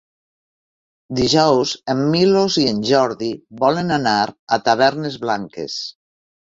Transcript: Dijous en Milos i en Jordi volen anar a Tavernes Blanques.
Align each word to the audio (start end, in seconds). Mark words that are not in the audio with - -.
Dijous 1.19 1.73
en 1.95 2.01
Milos 2.15 2.57
i 2.65 2.65
en 2.73 2.81
Jordi 2.93 3.31
volen 3.63 3.97
anar 4.01 4.19
a 4.31 4.61
Tavernes 4.71 5.25
Blanques. 5.29 5.83